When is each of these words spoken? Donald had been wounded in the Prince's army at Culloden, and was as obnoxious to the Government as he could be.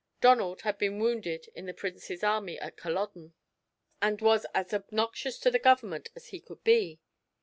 Donald 0.19 0.61
had 0.61 0.79
been 0.79 0.97
wounded 0.97 1.51
in 1.53 1.67
the 1.67 1.75
Prince's 1.75 2.23
army 2.23 2.59
at 2.59 2.75
Culloden, 2.75 3.35
and 4.01 4.19
was 4.19 4.47
as 4.51 4.73
obnoxious 4.73 5.37
to 5.37 5.51
the 5.51 5.59
Government 5.59 6.09
as 6.15 6.29
he 6.29 6.39
could 6.39 6.63
be. 6.63 6.99